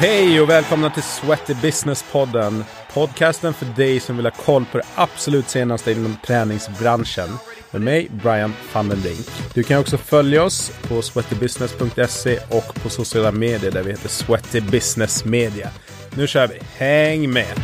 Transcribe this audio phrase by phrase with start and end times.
[0.00, 2.64] Hej och välkomna till Sweaty Business-podden.
[2.94, 7.28] Podcasten för dig som vill ha koll på det absolut senaste inom träningsbranschen.
[7.70, 9.26] Med mig, Brian van den Brink.
[9.54, 14.60] Du kan också följa oss på sweatybusiness.se och på sociala medier där vi heter Sweaty
[14.60, 15.68] Business Media.
[16.16, 16.58] Nu kör vi.
[16.76, 17.60] Häng med!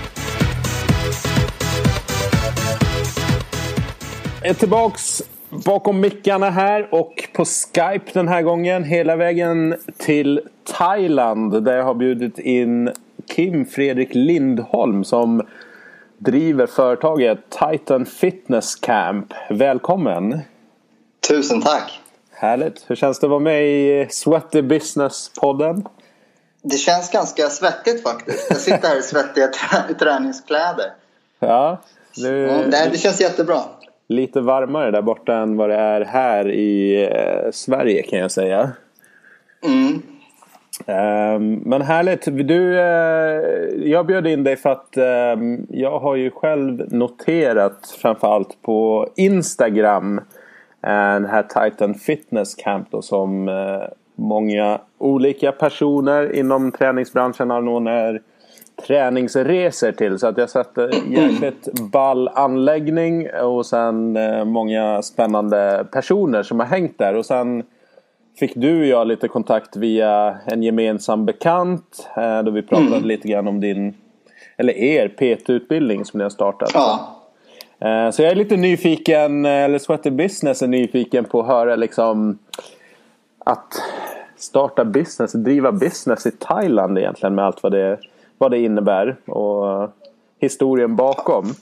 [4.41, 5.23] Jag är tillbaks
[5.65, 11.85] bakom mickarna här och på Skype den här gången hela vägen till Thailand där jag
[11.85, 12.91] har bjudit in
[13.27, 15.43] Kim Fredrik Lindholm som
[16.19, 19.33] driver företaget Titan Fitness Camp.
[19.51, 20.41] Välkommen!
[21.29, 22.01] Tusen tack!
[22.33, 22.85] Härligt!
[22.87, 25.87] Hur känns det att vara med i Sweaty Business-podden?
[26.63, 28.47] Det känns ganska svettigt faktiskt.
[28.51, 29.49] Jag sitter här i svettiga
[29.99, 30.93] träningskläder.
[31.39, 31.81] Ja,
[32.17, 33.63] det, ja, det känns jättebra
[34.09, 38.71] lite varmare där borta än vad det är här i eh, Sverige kan jag säga.
[39.65, 40.03] Mm.
[40.87, 42.25] Um, men härligt.
[42.25, 44.97] Du, uh, jag bjöd in dig för att
[45.37, 50.23] um, jag har ju själv noterat framförallt på Instagram uh,
[50.83, 53.83] den här Titan Fitness Camp då, som uh,
[54.15, 58.23] många olika personer inom träningsbranschen är
[58.83, 60.19] träningsresor till.
[60.19, 66.67] Så att jag sett jäkligt ball anläggning och sen eh, många spännande personer som har
[66.67, 67.15] hängt där.
[67.15, 67.63] Och sen
[68.39, 72.09] fick du och jag lite kontakt via en gemensam bekant.
[72.17, 73.05] Eh, då vi pratade mm.
[73.05, 73.95] lite grann om din,
[74.57, 76.71] eller er PT-utbildning som ni har startat.
[76.75, 77.13] Ja.
[77.79, 82.39] Eh, så jag är lite nyfiken, eller Sweaty Business är nyfiken på att höra liksom
[83.45, 83.75] att
[84.37, 87.99] starta business, driva business i Thailand egentligen med allt vad det är
[88.39, 89.91] vad det innebär och
[90.41, 91.55] historien bakom.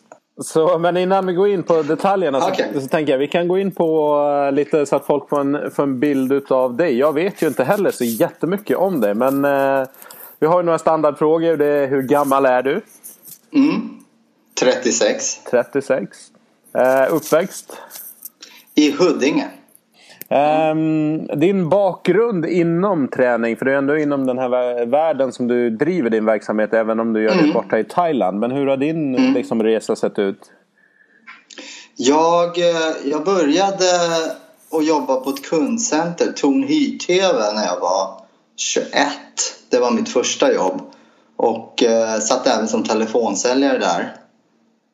[0.42, 2.72] Så, men innan vi går in på detaljerna okay.
[2.74, 5.40] så, så, tänker jag vi kan gå in på uh, lite så att folk får
[5.40, 6.98] en, får en bild av dig.
[6.98, 9.86] Jag vet ju inte heller så jättemycket om dig men uh,
[10.38, 11.56] vi har ju några standardfrågor.
[11.56, 12.80] Det är, hur gammal är du?
[13.52, 14.00] Mm.
[14.60, 15.44] 36.
[15.50, 16.18] 36.
[16.78, 17.76] Uh, uppväxt?
[18.74, 19.50] I Huddinge.
[20.34, 25.70] Um, din bakgrund inom träning, för det är ändå inom den här världen som du
[25.70, 27.46] driver din verksamhet även om du gör mm.
[27.46, 28.38] det borta i Thailand.
[28.38, 29.34] Men hur har din mm.
[29.34, 30.50] liksom, resa sett ut?
[31.96, 33.86] Jag, eh, jag började
[34.70, 38.20] att jobba på ett kundcenter, Torn Hyr-TV, när jag var
[38.56, 38.90] 21.
[39.70, 40.82] Det var mitt första jobb.
[41.36, 44.16] Och eh, satt även som telefonsäljare där.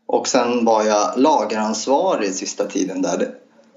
[0.06, 3.28] Och sen var jag lageransvarig sista tiden där.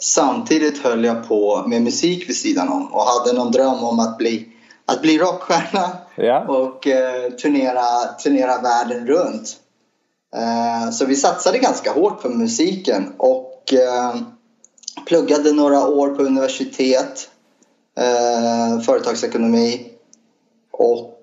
[0.04, 4.18] Samtidigt höll jag på med musik vid sidan om och hade någon dröm om att
[4.18, 4.48] bli,
[4.86, 6.46] att bli rockstjärna ja.
[6.48, 9.58] och eh, turnera, turnera världen runt.
[10.36, 14.16] Eh, så vi satsade ganska hårt på musiken och eh,
[15.06, 17.30] pluggade några år på universitet,
[17.98, 19.88] eh, företagsekonomi
[20.72, 21.20] och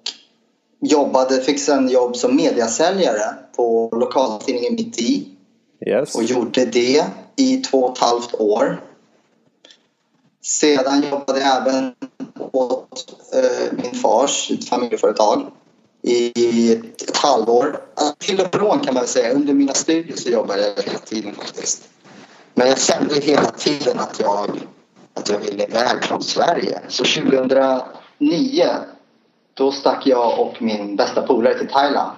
[0.80, 5.28] jobbade, fick sen jobb som mediasäljare på lokaltidningen Mitt i
[5.86, 6.14] yes.
[6.14, 7.04] och gjorde det
[7.40, 8.82] i två och ett halvt år.
[10.42, 11.94] Sedan jobbade jag även
[12.52, 15.46] åt eh, min fars familjeföretag
[16.02, 17.80] i ett halvår.
[18.18, 19.34] Till och från kan man säga.
[19.34, 21.88] Under mina studier så jobbade jag hela tiden faktiskt.
[22.54, 24.50] Men jag kände hela tiden att jag,
[25.14, 26.80] att jag ville iväg från Sverige.
[26.88, 28.68] Så 2009
[29.54, 32.10] då stack jag och min bästa polare till Thailand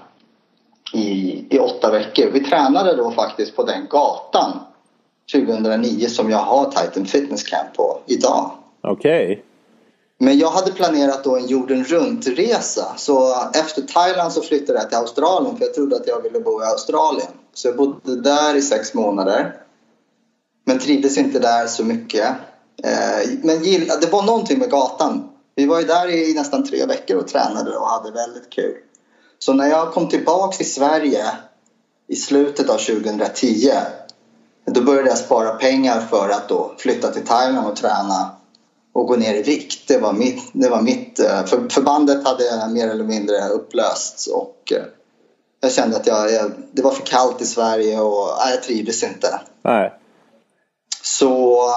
[0.93, 2.31] i, i åtta veckor.
[2.33, 4.61] Vi tränade då faktiskt på den gatan
[5.33, 8.51] 2009 som jag har Titan Fitness Camp på idag.
[8.83, 9.25] Okej.
[9.25, 9.43] Okay.
[10.19, 12.93] Men jag hade planerat då en jorden runt-resa.
[12.97, 16.63] Så efter Thailand så flyttade jag till Australien för jag trodde att jag ville bo
[16.63, 17.29] i Australien.
[17.55, 19.57] Så jag bodde där i sex månader.
[20.65, 22.27] Men trivdes inte där så mycket.
[22.85, 23.63] Eh, men
[24.01, 25.29] det var någonting med gatan.
[25.55, 28.75] Vi var ju där i nästan tre veckor och tränade och hade väldigt kul.
[29.39, 31.25] Så när jag kom tillbaks till Sverige
[32.09, 33.71] i slutet av 2010
[34.65, 38.31] då började jag spara pengar för att då flytta till Thailand och träna
[38.93, 39.89] och gå ner i vikt.
[39.89, 44.73] Det var mitt, det var mitt eh, för förbandet hade mer eller mindre upplösts och
[44.73, 44.83] eh,
[45.61, 49.03] jag kände att jag, jag, det var för kallt i Sverige och nej, jag trivdes
[49.03, 49.41] inte.
[49.63, 49.93] Nej.
[51.03, 51.69] Så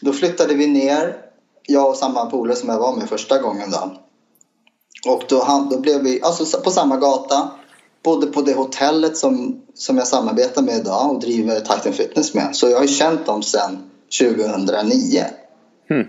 [0.00, 1.16] då flyttade vi ner,
[1.62, 3.92] jag och samma polare som jag var med första gången då.
[5.12, 7.50] Och då, då blev vi, alltså på samma gata,
[8.06, 12.56] bodde på det hotellet som, som jag samarbetar med idag och driver Titan Fitness med.
[12.56, 15.24] Så jag har känt dem sedan 2009.
[15.90, 16.06] Mm.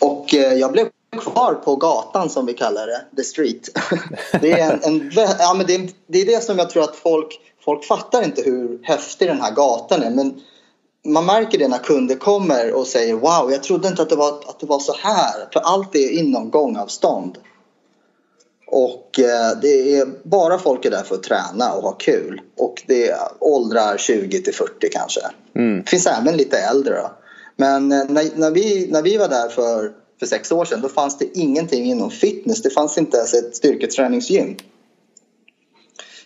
[0.00, 3.68] Och eh, jag blev kvar på gatan som vi kallar det, the street.
[4.40, 6.96] det, är en, en, ja, men det, är, det är det som jag tror att
[6.96, 10.10] folk, folk fattar inte hur häftig den här gatan är.
[10.10, 10.40] Men
[11.04, 14.28] man märker det när kunder kommer och säger wow, jag trodde inte att det var,
[14.28, 15.48] att det var så här.
[15.52, 17.38] För allt är inom gångavstånd.
[18.72, 22.40] Och eh, det är bara folk är där för att träna och ha kul.
[22.56, 25.20] Och det är åldrar 20 till 40 kanske.
[25.54, 25.84] Mm.
[25.84, 27.10] Finns även lite äldre då.
[27.56, 30.88] Men eh, när, när, vi, när vi var där för, för sex år sedan då
[30.88, 32.62] fanns det ingenting inom fitness.
[32.62, 34.56] Det fanns inte ens ett styrketräningsgym.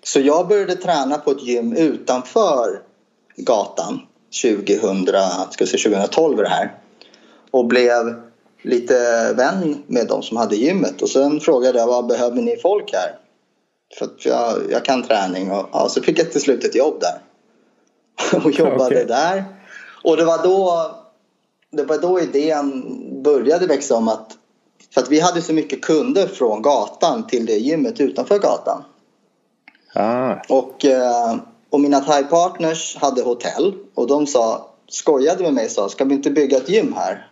[0.03, 2.83] Så jag började träna på ett gym utanför
[3.37, 4.01] gatan
[4.43, 5.07] 2000,
[5.51, 6.79] ska säga 2012 det här.
[7.51, 8.15] Och blev
[8.65, 8.95] lite
[9.33, 11.03] vän med de som hade gymmet.
[11.03, 13.19] Och sen frågade jag vad behöver ni folk här?
[13.99, 17.01] För att jag, jag kan träning och ja, så fick jag till slut ett jobb
[17.01, 17.21] där.
[18.45, 19.05] och jobbade okay.
[19.05, 19.45] där.
[20.05, 20.91] Och det var då
[21.71, 22.83] det var då idén
[23.23, 24.37] började växa om att
[24.95, 28.85] för att vi hade så mycket kunder från gatan till det gymmet utanför gatan.
[29.95, 30.35] Ah.
[30.49, 31.37] Och, eh,
[31.71, 36.15] och mina thai-partners hade hotell och de sa, skojade med mig och sa, ska vi
[36.15, 37.31] inte bygga ett gym här?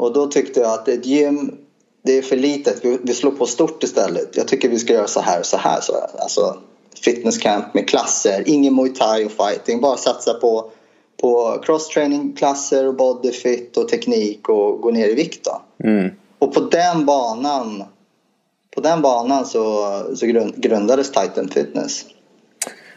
[0.00, 1.56] Och då tyckte jag att ett gym,
[2.02, 4.36] det är för litet, vi, vi slår på stort istället.
[4.36, 5.80] Jag tycker vi ska göra så här och så här.
[5.80, 6.56] Så, alltså
[7.04, 10.70] fitnesscamp med klasser, ingen muay thai och fighting, bara satsa på
[11.20, 15.46] på cross-training-klasser och bodyfit och teknik och gå ner i vikt.
[15.84, 16.10] Mm.
[16.38, 17.84] Och på den banan
[18.74, 19.86] på den banan så,
[20.16, 20.26] så
[20.56, 22.04] grundades Titan Fitness.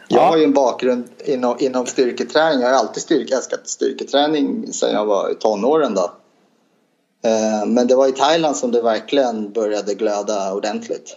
[0.08, 0.26] Jag ja.
[0.26, 2.60] har ju en bakgrund inom, inom styrketräning.
[2.60, 5.94] Jag har alltid styrk, älskat styrketräning sedan jag var i tonåren.
[5.94, 6.10] Då.
[7.24, 11.16] Eh, men det var i Thailand som det verkligen började glöda ordentligt.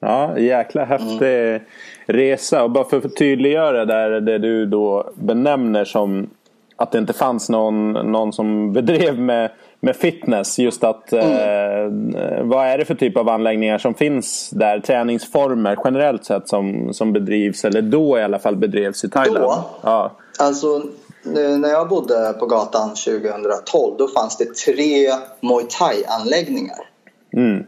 [0.00, 1.60] Ja, jäkla häftig mm.
[2.06, 2.62] resa.
[2.64, 6.30] Och bara för att tydliggöra där det du då benämner som
[6.76, 9.50] att det inte fanns någon, någon som bedrev med,
[9.80, 10.58] med fitness.
[10.58, 12.14] Just att mm.
[12.14, 14.80] eh, vad är det för typ av anläggningar som finns där?
[14.80, 19.44] Träningsformer generellt sett som, som bedrivs, eller då i alla fall bedrevs i Thailand?
[19.44, 19.64] Då?
[19.82, 20.12] Ja.
[20.38, 20.82] Alltså
[21.24, 26.90] när jag bodde på gatan 2012 då fanns det tre Muay Thai-anläggningar.
[27.32, 27.66] Mm.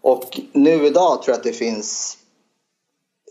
[0.00, 2.18] Och nu idag tror jag att det finns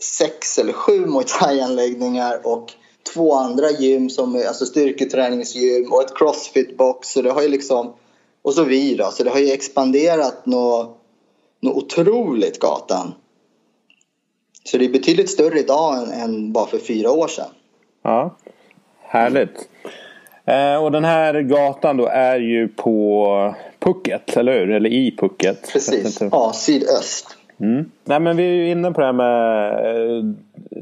[0.02, 2.72] sex eller sju Muay Thai-anläggningar och
[3.14, 6.98] två andra gym som är alltså styrketräningsgym och ett crossfit-box.
[7.02, 7.92] Så det har ju liksom,
[8.42, 10.98] och så vi då, så det har ju expanderat något,
[11.60, 13.14] något otroligt gatan.
[14.64, 17.50] Så det är betydligt större idag än, än bara för fyra år sedan.
[18.02, 18.36] Ja,
[19.08, 19.68] härligt.
[20.44, 24.70] Eh, och den här gatan då är ju på Pucket, eller hur?
[24.70, 25.72] Eller i Pucket.
[25.72, 27.36] Precis, ja sydöst.
[27.60, 27.90] Mm.
[28.04, 30.24] Nej, men vi är ju inne på det här med eh,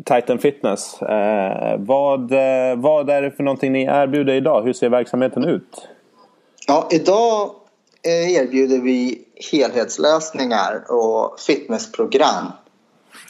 [0.04, 1.02] Titan Fitness.
[1.02, 4.62] Eh, vad, eh, vad är det för någonting ni erbjuder idag?
[4.62, 5.88] Hur ser verksamheten ut?
[6.66, 7.50] Ja, idag
[8.02, 12.46] eh, erbjuder vi helhetslösningar och fitnessprogram.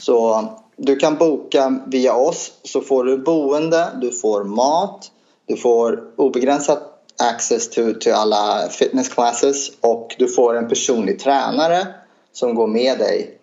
[0.00, 5.11] Så du kan boka via oss så får du boende, du får mat,
[5.47, 11.87] du får obegränsat access till, till alla fitness classes och du får en personlig tränare
[12.32, 13.38] som går med dig.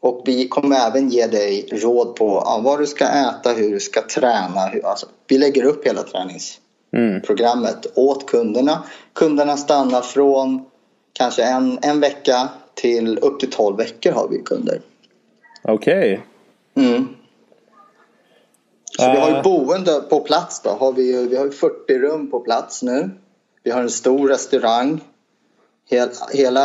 [0.00, 3.80] Och vi kommer även ge dig råd på ja, vad du ska äta, hur du
[3.80, 4.66] ska träna.
[4.72, 7.92] Hur, alltså, vi lägger upp hela träningsprogrammet mm.
[7.94, 8.84] åt kunderna.
[9.12, 10.64] Kunderna stannar från
[11.12, 14.80] kanske en, en vecka till upp till 12 veckor har vi kunder.
[15.62, 16.12] Okej.
[16.12, 16.29] Okay.
[16.74, 17.08] Mm.
[18.96, 19.12] Så uh.
[19.12, 19.42] vi har ju eh.
[19.42, 20.70] boende på plats då.
[20.70, 23.10] Har vi, vi har 40 rum på plats nu.
[23.62, 25.00] Vi har en stor restaurang.
[25.88, 26.62] Hela, hela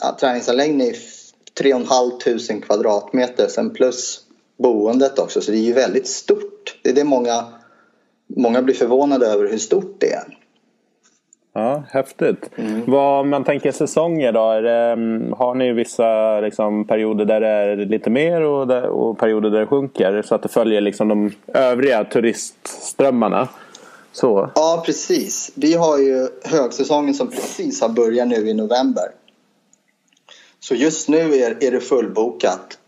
[0.00, 0.96] ja, träningsanläggningen är
[1.58, 1.72] 3
[2.24, 3.48] 500 kvadratmeter.
[3.48, 4.20] Sen plus
[4.58, 5.40] boendet också.
[5.40, 6.80] Så det är ju väldigt stort.
[6.82, 7.44] Det är det många,
[8.26, 10.38] många blir förvånade över hur stort det är.
[11.56, 12.50] Ja, häftigt.
[12.56, 12.82] Mm.
[12.86, 14.60] Vad man tänker säsonger då?
[14.60, 19.18] Det, mm, har ni vissa liksom, perioder där det är lite mer och, där, och,
[19.18, 20.22] perioder där det sjunker?
[20.22, 23.48] Så att det följer liksom, de övriga turistströmmarna?
[24.12, 24.50] Så.
[24.54, 25.52] Ja, precis.
[25.54, 29.04] Vi har ju högsäsongen som precis har börjat nu i november.
[30.60, 32.78] Så just nu är, är det fullbokat.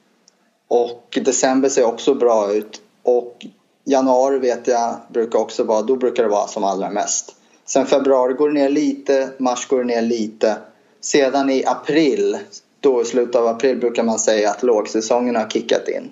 [0.68, 2.80] Och december ser också bra ut.
[3.02, 3.46] Och
[3.84, 7.34] januari vet jag brukar också vara, då brukar det vara som allra mest.
[7.68, 10.56] Sen februari går det ner lite, mars går det ner lite.
[11.00, 12.38] Sedan i april,
[12.80, 16.10] då i slutet av april brukar man säga att lågsäsongen har kickat in.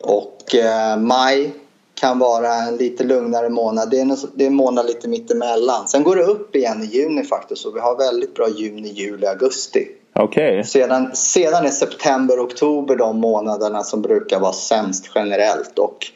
[0.00, 1.52] Och eh, maj
[1.94, 3.90] kan vara en lite lugnare månad.
[3.90, 5.88] Det är, en, det är en månad lite mittemellan.
[5.88, 7.62] Sen går det upp igen i juni faktiskt.
[7.62, 9.88] Så vi har väldigt bra juni, juli, augusti.
[10.14, 10.64] Okay.
[10.64, 15.78] Sedan, sedan är september, oktober de månaderna som brukar vara sämst generellt.
[15.78, 16.06] Och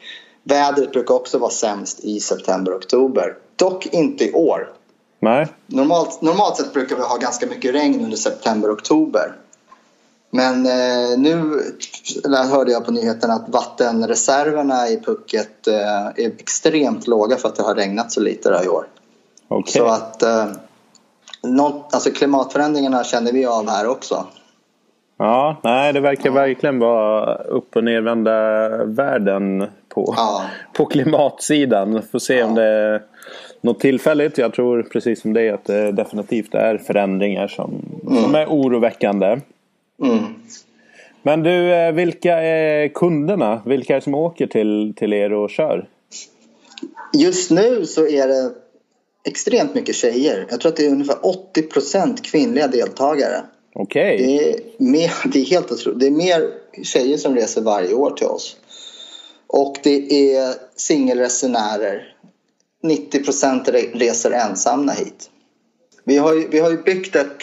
[0.43, 3.35] vädret brukar också vara sämst i september, oktober.
[3.55, 4.69] Dock inte i år.
[5.19, 5.47] Nej.
[5.67, 9.35] Normalt, normalt sett brukar vi ha ganska mycket regn under september, oktober.
[10.29, 11.61] Men eh, nu
[12.51, 17.63] hörde jag på nyheterna att vattenreserverna i Phuket eh, är extremt låga för att det
[17.63, 18.85] har regnat så lite där i år.
[19.49, 19.81] Okay.
[19.81, 20.45] Så att eh,
[21.43, 24.25] något, alltså klimatförändringarna känner vi av här också.
[25.17, 26.33] Ja, nej det verkar ja.
[26.33, 28.31] verkligen vara upp och nervända
[28.85, 30.45] världen på, ja.
[30.73, 32.01] på klimatsidan.
[32.11, 32.45] Får se ja.
[32.45, 33.01] om det är
[33.61, 34.37] något tillfälligt.
[34.37, 38.23] Jag tror precis som det att det definitivt är förändringar som, mm.
[38.23, 39.39] som är oroväckande.
[40.03, 40.19] Mm.
[41.21, 43.61] Men du, eh, vilka är kunderna?
[43.65, 45.87] Vilka är det som åker till, till er och kör?
[47.17, 48.51] Just nu så är det
[49.25, 50.47] extremt mycket tjejer.
[50.49, 53.41] Jag tror att det är ungefär 80% kvinnliga deltagare.
[53.73, 54.15] Okej.
[54.15, 54.37] Okay.
[54.77, 55.99] Det, är det är helt otroligt.
[55.99, 56.49] Det är mer
[56.83, 58.57] tjejer som reser varje år till oss.
[59.53, 62.15] Och det är singelresenärer.
[62.83, 65.29] 90 procent reser ensamma hit.
[66.03, 67.37] Vi har ju, vi har ju byggt, ett,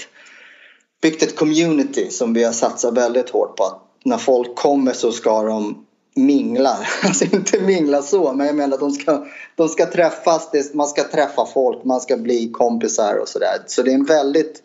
[1.02, 3.64] byggt ett community som vi har satsat väldigt hårt på.
[3.64, 6.78] Att när folk kommer så ska de mingla.
[7.04, 10.50] Alltså inte mingla så, men jag menar att de ska, de ska träffas.
[10.74, 13.62] Man ska träffa folk, man ska bli kompisar och sådär.
[13.66, 14.62] Så det är en väldigt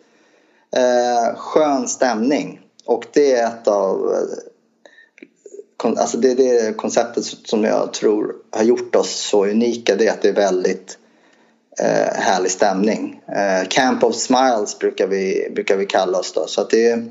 [0.76, 2.60] eh, skön stämning.
[2.84, 4.55] Och det är ett av eh,
[5.84, 9.96] alltså det det konceptet som jag tror har gjort oss så unika.
[9.96, 10.98] Det är att det är väldigt
[11.80, 13.20] eh, härlig stämning.
[13.28, 16.46] Eh, Camp of Smiles brukar vi, brukar vi kalla oss då.
[16.46, 17.04] Så att det är,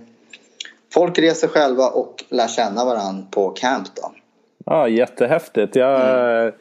[0.93, 4.11] folk reser själva och lär känna varandra på camp då.
[4.65, 5.75] Ja, jättehäftigt.
[5.75, 6.53] Jag, mm.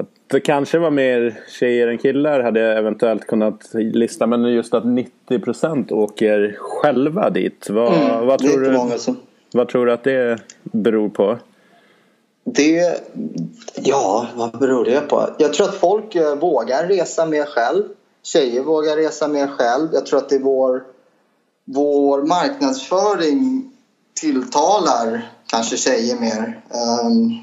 [0.00, 4.26] Att det kanske var mer tjejer än killar hade jag eventuellt kunnat lista.
[4.26, 7.70] Men just att 90% åker själva dit.
[7.70, 9.16] Vad, mm, vad, tror, du, som
[9.52, 11.38] vad tror du att det beror på?
[12.44, 13.00] Det,
[13.74, 15.30] ja, vad beror det på?
[15.38, 17.84] Jag tror att folk eh, vågar resa mer själv.
[18.22, 19.88] Tjejer vågar resa mer själv.
[19.92, 20.84] Jag tror att det är vår,
[21.64, 23.72] vår marknadsföring
[24.20, 26.62] tilltalar kanske tjejer mer.
[27.04, 27.38] Um,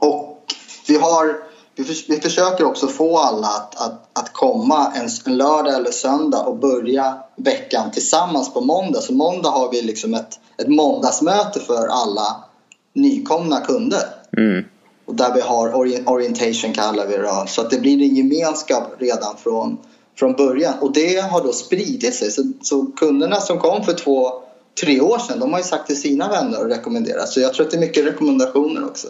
[0.00, 0.44] och
[0.88, 5.36] vi har vi, för, vi försöker också få alla att, att, att komma en, en,
[5.36, 9.00] lördag eller söndag och börja veckan tillsammans på måndag.
[9.00, 12.44] Så måndag har vi liksom ett, ett måndagsmöte för alla
[12.92, 14.02] nykomna kunder.
[14.36, 14.64] Mm.
[15.06, 15.74] Och där vi har
[16.08, 19.78] orientation kallar vi det Så att det blir en gemenskap redan från,
[20.18, 20.74] från början.
[20.80, 22.30] Och det har då spridit sig.
[22.30, 24.32] Så, så kunderna som kom för två,
[24.80, 27.28] tre år sedan de har ju sagt till sina vänner och rekommenderat.
[27.28, 29.08] Så jag tror att det är mycket rekommendationer också.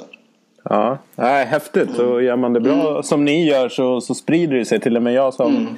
[0.62, 1.99] Ja, nej, häftigt.
[1.99, 2.11] Mm.
[2.11, 3.02] Och gör man det bra mm.
[3.02, 4.81] som ni gör så, så sprider det sig.
[4.81, 5.76] Till och med jag som mm.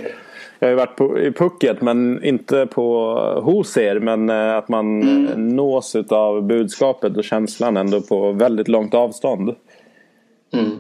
[0.63, 3.99] Jag har ju varit på, i Pucket men inte på, hos er.
[3.99, 5.57] Men eh, att man mm.
[5.57, 9.55] nås av budskapet och känslan ändå på väldigt långt avstånd.
[10.53, 10.71] Mm.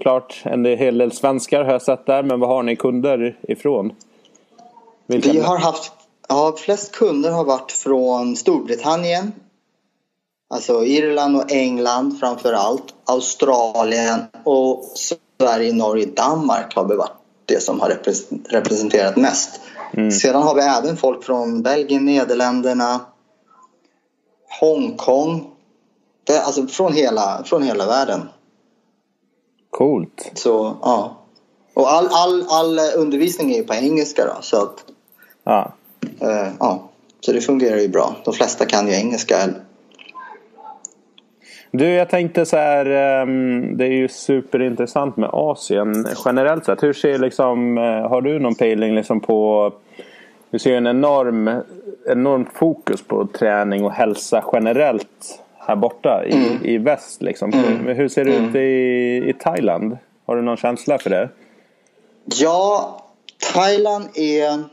[0.00, 2.22] Klart en hel del svenskar har jag sett där.
[2.22, 3.92] Men vad har ni kunder ifrån?
[5.06, 5.32] Vilka?
[5.32, 5.92] Vi har haft,
[6.28, 9.32] ja flest kunder har varit från Storbritannien,
[10.52, 12.84] Alltså Irland och England framför allt.
[13.04, 17.12] Australien och Sverige, Norge, Danmark har varit
[17.46, 17.98] det som har
[18.48, 19.60] representerat mest.
[19.92, 20.10] Mm.
[20.10, 23.00] Sedan har vi även folk från Belgien, Nederländerna,
[24.60, 25.50] Hongkong.
[26.24, 28.28] Det, alltså från hela, från hela världen.
[29.70, 30.30] Coolt.
[30.34, 31.16] Så, ja.
[31.74, 34.84] Och all, all, all undervisning är ju på engelska då, så att...
[35.44, 35.72] Ja.
[36.20, 36.88] Eh, ja.
[37.20, 38.16] Så det fungerar ju bra.
[38.24, 39.48] De flesta kan ju engelska
[41.72, 42.86] du, jag tänkte så här.
[42.86, 46.82] Ehm, det är ju superintressant med Asien generellt sett.
[46.82, 49.72] Hur ser liksom, eh, har du någon pejling liksom på
[50.52, 51.62] vi ser en enorm,
[52.08, 56.64] enormt fokus på träning och hälsa generellt här borta i, mm.
[56.64, 57.22] i väst.
[57.22, 57.52] Liksom.
[57.52, 57.96] Mm.
[57.96, 58.48] Hur ser det mm.
[58.48, 59.98] ut i, i Thailand?
[60.26, 61.28] Har du någon känsla för det?
[62.24, 62.98] Ja,
[63.54, 64.64] Thailand är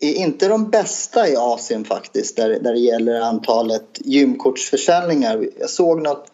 [0.00, 5.46] är inte de bästa i Asien faktiskt där, där det gäller antalet gymkortsförsäljningar.
[5.60, 6.26] Jag såg, något,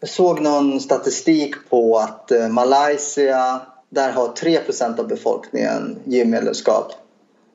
[0.00, 6.92] jag såg någon statistik på att eh, Malaysia där har 3% av befolkningen gymmedlemskap.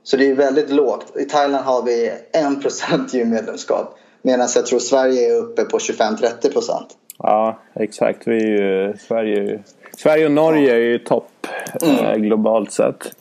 [0.03, 1.17] Så det är väldigt lågt.
[1.17, 6.84] I Thailand har vi 1% gymmedlemskap medan jag tror Sverige är uppe på 25-30%
[7.20, 8.27] Ja, exakt.
[8.27, 9.63] Vi är ju, Sverige,
[9.98, 11.48] Sverige och Norge är ju topp
[11.82, 12.06] mm.
[12.06, 13.15] Eh, globalt sett.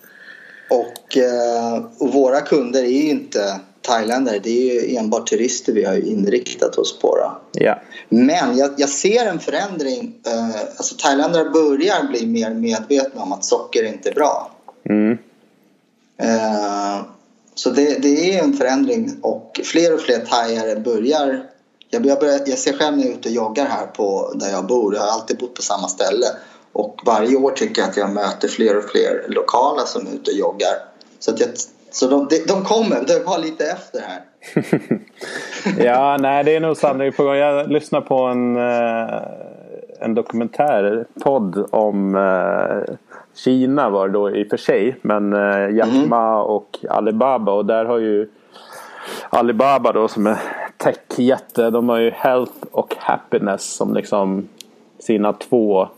[0.70, 5.85] Och, eh, och, våra kunder är ju inte thailändare, det är ju enbart turister vi
[5.85, 7.16] har inriktat oss på.
[7.16, 7.40] Då.
[7.52, 7.82] Ja.
[8.08, 10.14] Men jag, jag, ser en förändring.
[10.26, 14.50] Eh, alltså thailändare börjar bli mer medvetna om att socker inte är bra.
[14.88, 15.18] Mm.
[16.18, 17.04] Eh,
[17.54, 21.46] så det, det, är en förändring och fler och fler thaiare börjar
[21.90, 24.66] jag, börjar, jag ser själv när jag är ute och joggar här på, där jag
[24.66, 24.94] bor.
[24.94, 26.26] Jag har alltid bott på samma ställe.
[26.76, 30.30] Och varje år tycker jag att jag möter fler och fler lokala som är ute
[30.30, 30.75] och joggar.
[31.18, 31.49] Så, att jag,
[31.90, 34.23] så de, de kommer, de var lite efter här.
[35.85, 37.35] ja, nej det är nog sannolikt på gång.
[37.35, 39.23] Jag lyssnade på en, eh,
[40.00, 42.95] en dokumentärpodd om eh,
[43.35, 44.97] Kina var det då i och för sig.
[45.02, 46.47] Men eh, Jack Ma mm.
[46.47, 48.28] och Alibaba och där har ju
[49.30, 50.38] Alibaba då som är
[50.76, 51.71] techjätte.
[51.71, 54.49] De har ju Health och Happiness som liksom
[54.99, 55.88] sina två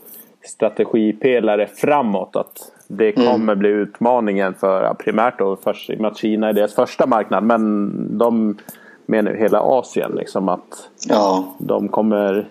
[0.49, 2.35] strategipelare framåt.
[2.35, 3.31] Att det mm.
[3.31, 3.59] kommer mm.
[3.59, 7.43] bli utmaningen för primärt då först, med att Kina är deras första marknad.
[7.43, 8.57] Men de
[9.05, 11.55] menar hela Asien liksom att ja.
[11.57, 12.47] de kommer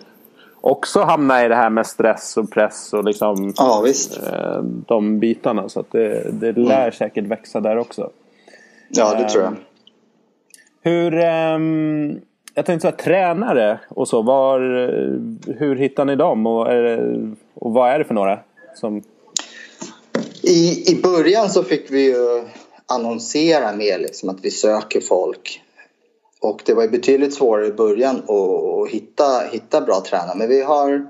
[0.61, 4.19] också hamna i det här med stress och press och liksom ja, visst.
[4.33, 5.69] Eh, de bitarna.
[5.69, 6.91] Så att det, det lär mm.
[6.91, 8.09] säkert växa där också.
[8.89, 9.53] Ja, det tror jag.
[9.53, 9.59] Ehm,
[10.81, 11.13] hur,
[11.55, 12.21] um,
[12.59, 14.21] jag tänkte så här, tränare och så.
[14.21, 14.59] Var,
[15.59, 16.67] hur hittar ni dem och,
[17.53, 18.39] och vad är det för några?
[18.75, 19.03] Som...
[20.41, 22.43] I, I början så fick vi ju
[22.85, 25.61] annonsera mer liksom att vi söker folk.
[26.41, 30.37] Och det var ju betydligt svårare i början att, att hitta, hitta bra tränare.
[30.37, 31.07] Men vi har,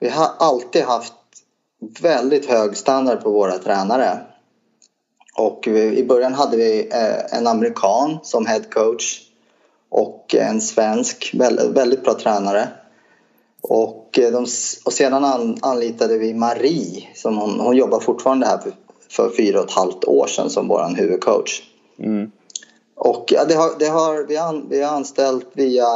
[0.00, 1.14] vi har alltid haft
[2.00, 4.18] väldigt hög standard på våra tränare.
[5.36, 9.27] Och vi, i början hade vi eh, en amerikan som head coach
[9.90, 12.68] och en svensk, väldigt, bra tränare.
[13.60, 14.46] Och, eh, de,
[14.84, 18.72] och sedan an, anlitade vi Marie, som hon, hon jobbar fortfarande här för,
[19.10, 21.62] för fyra och ett halvt år sedan som vår huvudcoach.
[21.98, 22.30] Mm.
[22.96, 25.86] Och ja, det har, det har, vi, har, vi har anställt via,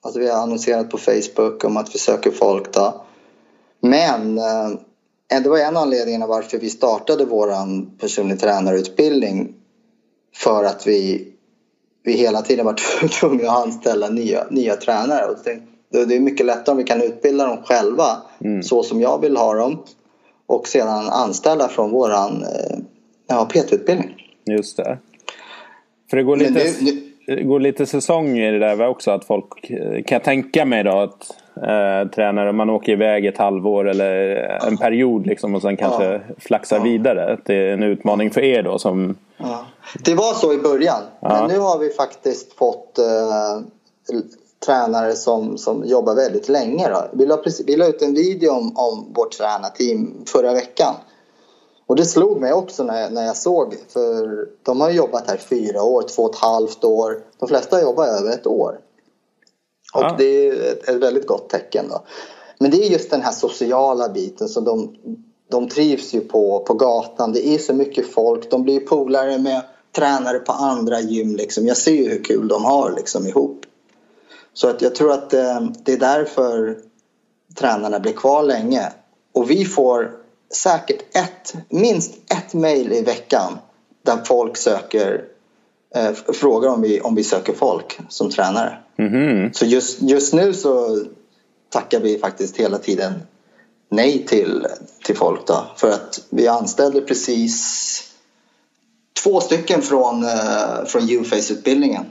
[0.00, 3.04] alltså vi har annonserat på Facebook om att vi söker folk då.
[3.80, 4.70] Men eh,
[5.42, 7.52] det var en anledning varför vi startade vår
[7.98, 9.54] personlig tränarutbildning.
[10.34, 11.29] För att vi,
[12.02, 15.24] vi hela tiden var tvungna att anställa nya, nya tränare.
[15.24, 15.36] Och
[16.06, 18.62] det är mycket lättare om vi kan utbilda dem själva mm.
[18.62, 19.82] så som jag vill ha dem.
[20.46, 22.78] Och sedan anställa från våran eh,
[23.28, 24.14] ja, PT-utbildning.
[24.44, 24.98] Just det.
[26.10, 27.42] För det går lite, det, det...
[27.42, 29.10] går lite säsong i det där också.
[29.10, 29.68] Att folk,
[30.06, 34.36] kan jag tänka mig då att eh, tränare, man åker iväg ett halvår eller
[34.66, 36.20] en period liksom och sen kanske ja.
[36.38, 36.82] flaxar ja.
[36.82, 37.38] vidare.
[37.44, 39.16] Det är en utmaning för er då som...
[39.94, 40.00] Ja.
[40.04, 41.02] Det var så i början.
[41.20, 43.60] Men nu har vi faktiskt fått eh,
[44.64, 46.88] tränare som, som jobbar väldigt länge.
[46.88, 47.04] Då.
[47.12, 50.94] Vi, la, vi la ut en video om, om vårt tränarteam förra veckan.
[51.86, 55.82] Och det slog mig också när, när jag såg, för de har jobbat här fyra
[55.82, 57.22] år, två och ett halvt år.
[57.38, 58.80] De flesta jobbar över ett år.
[59.94, 60.14] Och ja.
[60.18, 61.84] det är ett, ett, väldigt gott tecken.
[61.90, 62.02] Då.
[62.58, 64.96] Men det är just den här sociala biten som de,
[65.50, 67.32] de trivs ju på, på gatan.
[67.32, 68.50] Det är så mycket folk.
[68.50, 71.36] De blir polare med tränare på andra gym.
[71.36, 71.66] Liksom.
[71.66, 73.66] Jag ser ju hur kul de har liksom, ihop.
[74.52, 76.78] Så att jag tror att eh, det är därför
[77.54, 78.92] tränarna blir kvar länge.
[79.32, 80.12] Och vi får
[80.54, 83.58] säkert ett, minst ett mejl i veckan
[84.02, 85.24] där folk söker
[85.94, 88.78] eh, frågar om vi, om vi söker folk som tränare.
[88.98, 89.52] Mm -hmm.
[89.52, 91.04] Så just, just nu så
[91.68, 93.12] tackar vi faktiskt hela tiden
[93.88, 94.66] nej till,
[95.04, 95.66] till folk då.
[95.76, 98.09] För att vi anställde precis
[99.22, 102.04] två stycken från, eh, från U-Face-utbildningen.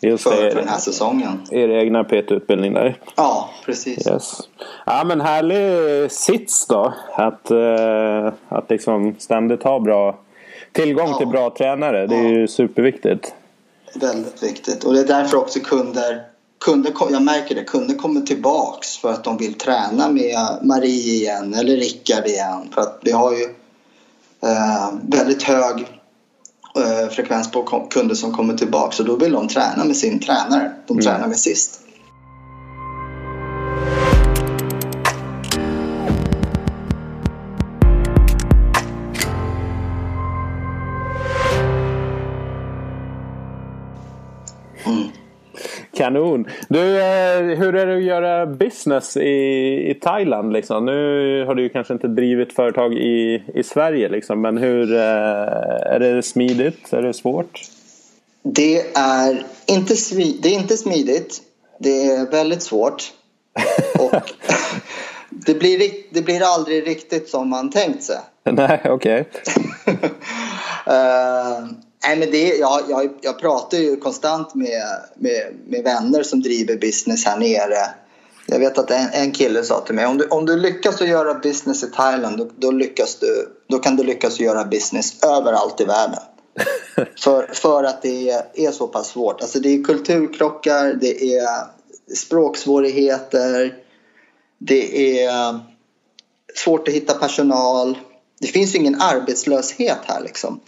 [0.00, 1.42] Just för, det, för den här säsongen.
[1.50, 3.00] Er egna PT-utbildning där.
[3.16, 4.06] Ja, precis.
[4.06, 4.40] Yes.
[4.86, 6.94] Ja men härlig sits då.
[7.12, 10.18] Att, uh, att liksom ständigt ha bra
[10.72, 11.18] tillgång ja.
[11.18, 12.06] till bra tränare.
[12.06, 12.28] Det är ja.
[12.28, 13.34] ju superviktigt.
[13.94, 14.84] Väldigt viktigt.
[14.84, 16.22] Och det är därför också kunder
[16.64, 21.54] Kunder, jag märker det, kunder kommer tillbaks för att de vill träna med Marie igen
[21.54, 22.68] eller Rickard igen.
[22.74, 23.50] För att vi har ju eh,
[25.02, 25.80] väldigt hög
[26.76, 30.72] eh, frekvens på kunder som kommer tillbaka så då vill de träna med sin tränare
[30.86, 31.04] de mm.
[31.04, 31.81] tränar med sist.
[46.02, 46.46] Kanon!
[46.68, 50.52] Du, eh, hur är det att göra business i, i Thailand?
[50.52, 50.84] Liksom?
[50.84, 55.98] Nu har du kanske inte drivit företag i, i Sverige, liksom, men hur, eh, är
[55.98, 56.92] det smidigt?
[56.92, 57.60] Är det svårt?
[58.42, 59.94] Det är inte,
[60.42, 61.42] det är inte smidigt.
[61.78, 63.12] Det är väldigt svårt.
[63.98, 64.22] Och
[65.30, 68.18] det, blir, det blir aldrig riktigt som man tänkt sig.
[68.44, 69.20] Nej, okej.
[69.20, 69.94] Okay.
[70.86, 71.68] uh,
[72.04, 74.82] Nej, men det, jag, jag, jag pratar ju konstant med,
[75.16, 77.94] med, med vänner som driver business här nere.
[78.46, 81.08] Jag vet att en, en kille sa till mig om du, om du lyckas att
[81.08, 85.80] göra business i Thailand då, då, lyckas du, då kan du lyckas göra business överallt
[85.80, 86.20] i världen.
[87.20, 89.40] för, för att det är, är så pass svårt.
[89.40, 91.48] Alltså det är kulturkrockar, det är
[92.14, 93.74] språksvårigheter,
[94.58, 95.60] det är
[96.54, 97.98] svårt att hitta personal.
[98.40, 100.60] Det finns ju ingen arbetslöshet här liksom.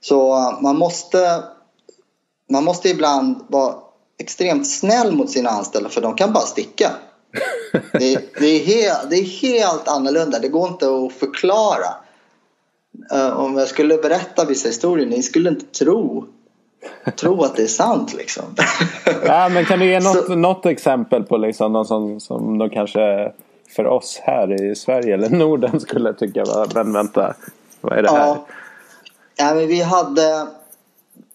[0.00, 1.42] Så man måste,
[2.50, 3.74] man måste ibland vara
[4.18, 6.90] extremt snäll mot sina anställda för de kan bara sticka.
[7.92, 11.94] Det, det, är, helt, det är helt annorlunda, det går inte att förklara.
[13.12, 16.26] Uh, om jag skulle berätta vissa historier, ni skulle inte tro
[17.16, 18.44] tro att det är sant liksom.
[19.26, 20.34] ja, men kan du ge något, Så...
[20.34, 23.32] något exempel på liksom någon som, som då kanske
[23.76, 27.34] för oss här i Sverige eller Norden skulle tycka men vänta,
[27.80, 28.26] vad är det här?
[28.26, 28.46] Ja,
[29.38, 30.48] ja men vi hade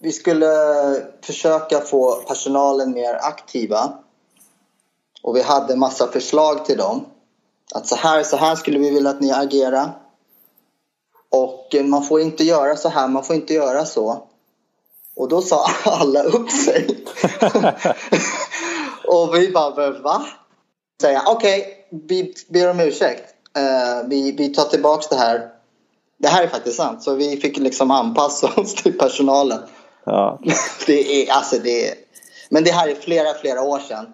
[0.04, 0.48] vi skulle
[1.22, 3.94] försöka få personalen mer aktiva.
[5.22, 7.06] Och vi hade massa förslag till dem.
[7.76, 9.98] Att så här, så här skulle vi vilja att ni agerar.
[11.30, 14.28] Och man får inte göra så här, man får inte göra så.
[15.16, 17.06] Och då sa alla upp sig.
[19.08, 20.26] och vi bara, va?
[21.02, 23.34] Säga, okej, okay, vi ber om ursäkt.
[23.58, 25.53] Uh, vi, vi tar tillbaks det här.
[26.18, 27.04] Det här är faktiskt sant.
[27.04, 29.60] Så vi fick liksom anpassa oss till personalen.
[30.06, 30.40] Ja.
[30.86, 31.96] det är, alltså det är,
[32.50, 34.06] men det här är flera, flera år sedan.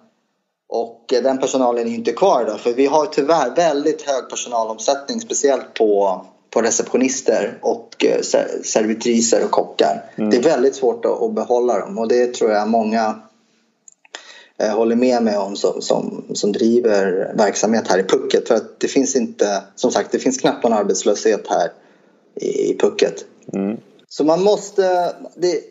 [0.69, 2.59] Och den personalen är inte kvar idag.
[2.59, 5.21] För vi har tyvärr väldigt hög personalomsättning.
[5.21, 8.21] Speciellt på, på receptionister och eh,
[8.63, 10.11] servitriser och kockar.
[10.15, 10.29] Mm.
[10.29, 11.97] Det är väldigt svårt att, att, behålla dem.
[11.97, 13.19] Och det tror jag många
[14.57, 18.47] eh, håller med mig om som, som, som driver verksamhet här i Pucket.
[18.47, 21.71] För att det finns inte, som sagt, det finns knappt någon arbetslöshet här
[22.39, 23.25] i, i Pucket.
[23.53, 23.77] Mm.
[24.09, 25.61] Så man måste, det,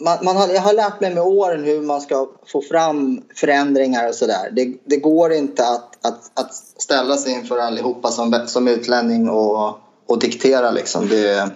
[0.00, 4.08] man, man har, jag har lärt mig med åren hur man ska få fram förändringar
[4.08, 4.50] och sådär.
[4.52, 9.78] Det, det går inte att, att, att ställa sig inför allihopa som, som utlänning och,
[10.06, 11.08] och diktera liksom.
[11.08, 11.50] Det,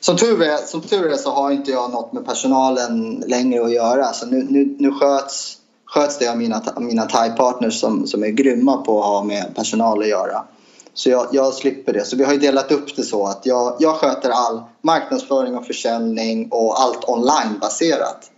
[0.00, 3.72] som tur, är, som tur är så har inte jag något med personalen längre att
[3.72, 4.12] göra.
[4.12, 8.76] Så nu, nu, nu sköts, sköts det av mina, mina thai-partners som, som är grymma
[8.76, 10.44] på att ha med personal att göra.
[10.94, 12.04] Så jag, jag, slipper det.
[12.04, 15.66] Så vi har ju delat upp det så att jag, jag sköter all marknadsföring och
[15.66, 18.30] försäljning och allt online-baserat.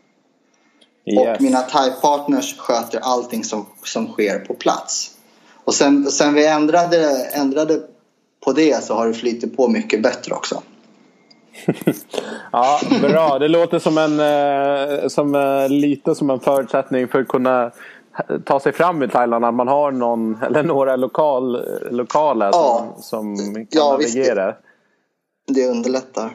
[1.06, 1.36] Yes.
[1.36, 5.10] Och mina Thai-partners sköter allting som, som sker på plats.
[5.64, 7.80] Och sen, sen vi ändrade, ändrade
[8.44, 10.62] på det så har det flyttat på mycket bättre också.
[12.52, 13.38] ja, bra.
[13.38, 17.70] Det låter som en, eh, som, eh, lite som en förutsättning för att kunna
[18.44, 22.94] ta sig fram i Thailand att man har någon eller några lokal, lokala ja.
[22.96, 24.46] som, som kan ja, navigera.
[24.46, 24.58] Visst,
[25.46, 26.30] det, det underlättar.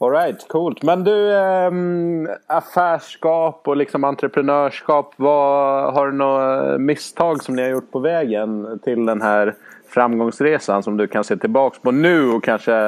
[0.00, 0.82] Alright, coolt.
[0.82, 5.14] Men du, ähm, affärskap och liksom entreprenörskap.
[5.16, 9.54] Vad, har du några misstag som ni har gjort på vägen till den här
[9.88, 12.86] framgångsresan som du kan se tillbaks på nu och kanske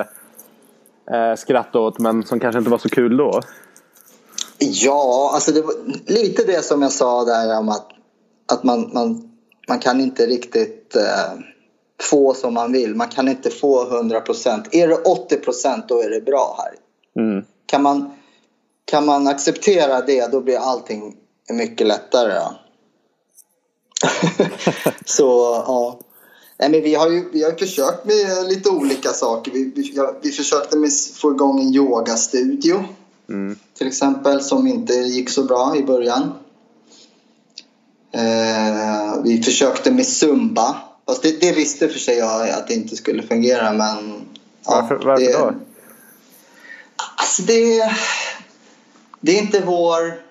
[1.11, 3.41] äh, skratta åt men som kanske inte var så kul då?
[4.59, 5.75] Ja, alltså det var
[6.07, 7.89] lite det som jag sa där om att,
[8.53, 9.31] att man, man,
[9.69, 11.41] man kan inte riktigt eh,
[12.01, 12.95] få som man vill.
[12.95, 14.75] Man kan inte få 100 procent.
[14.75, 16.75] Är det 80 procent då är det bra här.
[17.23, 17.45] Mm.
[17.67, 18.11] Kan, man,
[18.85, 21.17] kan man acceptera det då blir allting
[21.51, 22.33] mycket lättare.
[22.33, 22.55] Ja.
[25.05, 25.25] Så
[25.67, 25.99] ja.
[26.59, 29.53] Nej, men vi har ju vi har försökt med lite olika saker.
[29.53, 32.85] Vi, vi, vi försökte med, få igång en yogastudio.
[33.29, 33.59] Mm.
[33.79, 36.33] Till exempel som inte gick så bra i början.
[38.13, 40.77] Eh, vi försökte med Zumba.
[41.07, 44.29] Fast det, det, visste för sig jag att det inte skulle fungera men...
[44.65, 45.55] Varför, ja, varför det, då?
[47.17, 47.93] Alltså det,
[49.21, 50.23] det är inte vår...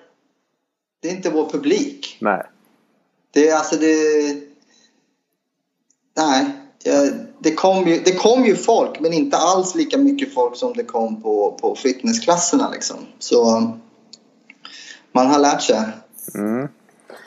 [1.00, 2.18] Det är inte vår publik.
[2.20, 2.46] Nej.
[3.30, 3.96] Det är alltså det...
[6.16, 6.46] Nej.
[6.88, 10.72] Jag, det, kom ju, det kom ju folk men inte alls lika mycket folk som
[10.72, 12.96] det kom på, på fitnessklasserna liksom.
[13.18, 13.70] Så
[15.12, 15.82] man har lärt sig
[16.34, 16.68] mm.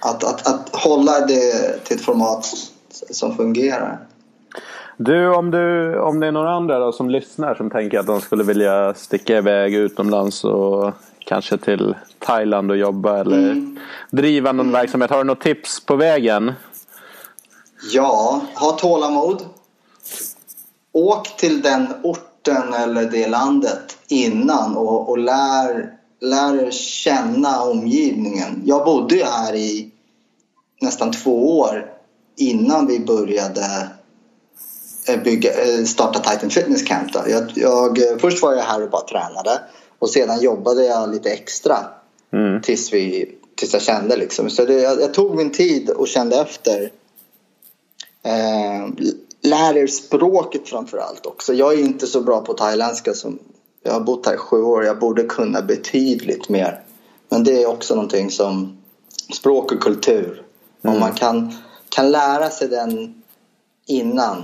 [0.02, 2.46] att, att, att hålla det till ett format
[3.10, 4.00] som fungerar.
[4.98, 8.22] Du om, du, om det är några andra då, som lyssnar som tänker att de
[8.22, 13.80] skulle vilja sticka iväg utomlands och kanske till Thailand och jobba eller mm.
[14.10, 14.74] driva någon mm.
[14.74, 15.10] verksamhet.
[15.10, 16.52] Har du något tips på vägen?
[17.84, 19.46] Ja, ha tålamod
[20.92, 28.62] åk till den orten eller det landet innan och, och lär, lär känna omgivningen.
[28.66, 29.92] Jag bodde ju här i
[30.82, 31.92] nästan två år
[32.38, 33.90] innan vi började
[35.08, 37.12] eh, bygga, eh, starta Titan Fitness Camp.
[37.28, 39.62] Jag, jag, först var jag här och bara tränade
[40.00, 41.78] och sedan jobbade jag lite extra
[42.34, 42.62] mm.
[42.62, 44.50] tills, vi, tills jag kände liksom.
[44.50, 46.92] Så det, jag, jag, tog min tid och kände efter.
[48.24, 49.06] Eh,
[49.42, 51.54] lär er språket framför allt också.
[51.54, 53.40] Jag är inte så bra på thailändska som
[53.84, 54.86] jag har bott här i sju år.
[54.86, 56.84] Jag borde kunna betydligt mer.
[57.30, 58.78] Men det är också någonting som
[59.34, 60.44] språk och kultur.
[60.84, 60.96] Mm.
[60.96, 61.54] Om man kan,
[61.90, 63.24] kan lära sig den
[63.86, 64.44] innan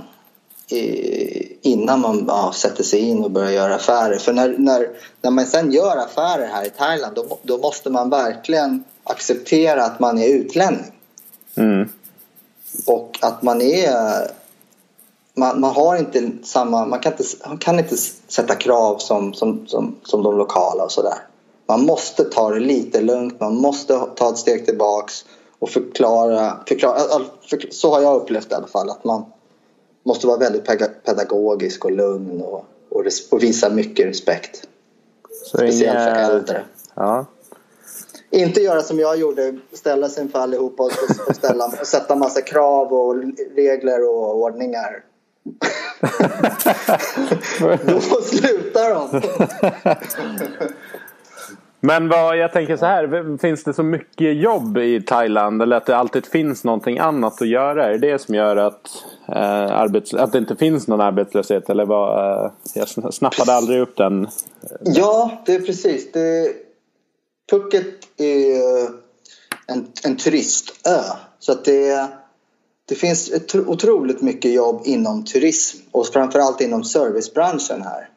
[1.62, 4.18] innan man ja, sätter sig in och börjar göra affärer.
[4.18, 4.88] För när, när,
[5.22, 10.00] när man sen gör affärer här i Thailand då, då måste man verkligen acceptera att
[10.00, 10.92] man är utlänning.
[11.54, 11.88] Mm.
[12.86, 13.92] Och att man är
[15.38, 17.96] man, man, har inte samma, man kan inte, man kan inte
[18.28, 21.18] sätta krav som, som, som, som de lokala och sådär.
[21.66, 25.24] Man måste ta det lite lugnt, man måste ta ett steg tillbaks
[25.58, 26.98] och förklara, förklara
[27.42, 29.24] för, så har jag upplevt det i alla fall, att man
[30.02, 30.64] måste vara väldigt
[31.04, 34.68] pedagogisk och lugn och, och, och visa mycket respekt.
[35.44, 36.14] Så Speciellt inga...
[36.14, 36.64] för äldre.
[36.94, 37.26] Ja.
[38.30, 40.90] Inte göra som jag gjorde, ställa sig inför allihopa och,
[41.28, 43.14] och, ställa, sätta massa krav och
[43.56, 45.04] regler och ordningar.
[47.86, 49.22] Då slutar de.
[51.80, 55.86] Men vad, jag tänker så här, finns det så mycket jobb i Thailand eller att
[55.86, 57.86] det alltid finns någonting annat att göra?
[57.86, 58.88] Är det det som gör att,
[59.28, 61.70] eh, arbets, att det inte finns någon arbetslöshet?
[61.70, 64.28] Eller vad, eh, jag snappade aldrig upp den.
[64.80, 66.12] Ja, det är precis.
[66.12, 66.52] Det,
[67.50, 68.62] Phuket är
[69.66, 71.02] en, en turistö.
[71.38, 72.08] Så att det,
[72.84, 78.10] det finns ett otroligt mycket jobb inom turism och framförallt inom servicebranschen här.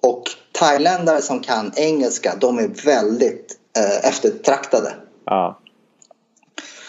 [0.00, 0.22] Och
[0.52, 4.94] thailändare som kan engelska, de är väldigt eh, eftertraktade.
[5.24, 5.60] Ja.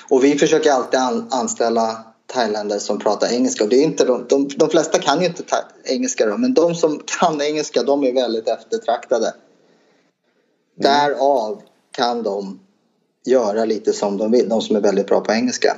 [0.09, 3.65] Och vi försöker alltid an anställa thailändare som pratar engelska.
[3.65, 5.43] Det är inte de, de, de flesta kan ju inte
[5.83, 9.33] engelska då, men de som kan engelska de är väldigt eftertraktade.
[10.79, 10.91] Mm.
[10.91, 12.59] Därav kan de
[13.25, 15.75] göra lite som de vill, de som är väldigt bra på engelska.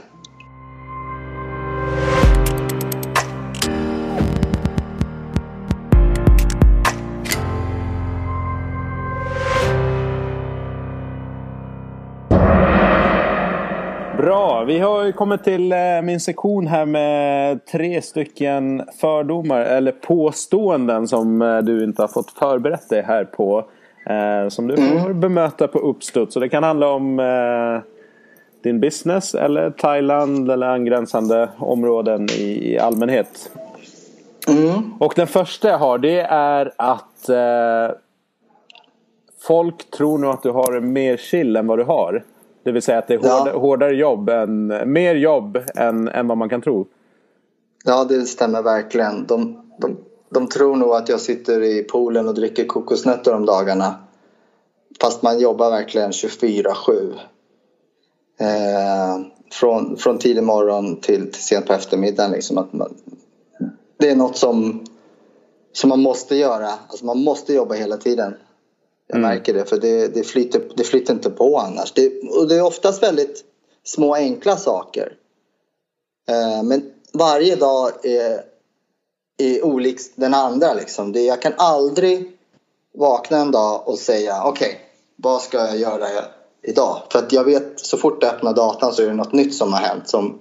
[14.18, 21.08] Bra, vi har kommit till eh, min sektion här med tre stycken fördomar eller påståenden
[21.08, 23.70] som eh, du inte har fått förberett dig här på.
[24.06, 25.20] Eh, som du får mm.
[25.20, 26.34] bemöta på uppstuds.
[26.34, 27.22] Så det kan handla om
[28.64, 33.52] din business eller Thailand eller angränsande områden i allmänhet.
[34.48, 34.94] Mm.
[35.00, 37.30] Och den första jag har det är att
[39.42, 42.24] folk tror nog att du har mer chill än vad du har.
[42.64, 43.60] Det vill säga att det är hård, ja.
[43.60, 46.88] hårdare jobb, än, mer jobb än, än vad man kan tro.
[47.86, 49.26] Ja, det stämmer verkligen.
[49.28, 49.98] De, de,
[50.36, 53.96] de tror nog att jag sitter i poolen och dricker kokosnötter om dagarna.
[55.02, 57.14] Fast man jobbar verkligen 24-7.
[58.40, 59.20] Eh,
[59.52, 62.32] från, från tidig morgon till, till sent på eftermiddagen.
[62.32, 62.98] Liksom att man,
[63.98, 64.86] det är något som,
[65.74, 66.70] som man måste göra.
[66.88, 68.36] Alltså man måste jobba hela tiden.
[69.08, 69.30] Jag mm.
[69.30, 71.94] märker det för det, det, flyter, det flyter inte på annars.
[71.94, 73.44] Det, och det är oftast väldigt
[73.84, 75.14] små enkla saker.
[76.30, 78.55] Eh, men varje dag är,
[79.38, 80.74] är olik den andra.
[80.74, 81.12] Liksom.
[81.12, 82.32] Det, jag kan aldrig
[82.98, 84.80] vakna en dag och säga okej, okay,
[85.16, 86.08] vad ska jag göra
[86.64, 87.02] idag?
[87.12, 89.74] För att jag vet så fort jag öppnar datan så är det något nytt som
[89.74, 90.10] har hänt.
[90.10, 90.40] Som,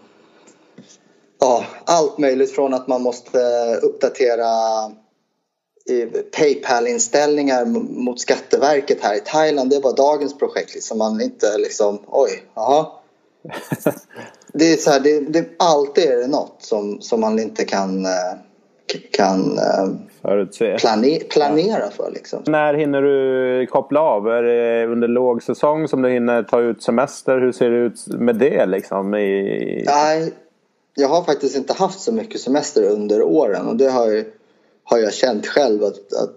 [1.41, 3.39] ja, allt möjligt från att man måste
[3.83, 4.49] uppdatera
[6.37, 7.65] Paypal-inställningar
[8.01, 9.71] mot Skatteverket här i Thailand.
[9.71, 10.75] Det var dagens projekt.
[10.75, 10.99] Liksom.
[10.99, 12.87] Man inte liksom, oj, jaha.
[14.53, 18.07] det är så här, det, det, alltid är det något som, som man inte kan,
[18.07, 18.35] eh,
[19.11, 20.77] kan eh.
[20.79, 22.11] Plane, planera för.
[22.15, 22.43] Liksom.
[22.47, 24.29] När hinner du koppla av?
[24.29, 27.41] Är det under lågsäsong som du hinner ta ut semester?
[27.41, 28.67] Hur ser det ut med det?
[28.67, 29.83] Liksom, i...
[29.87, 30.33] Nej,
[30.95, 34.25] jag har faktiskt inte haft så mycket semester under åren och det har ju
[34.85, 36.37] har jag känt själv att, att,